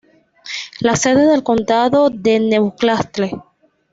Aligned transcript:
La 0.79 0.95
sede 0.95 1.27
del 1.27 1.43
condado 1.43 2.09
es 2.09 2.41
Newcastle. 2.41 3.39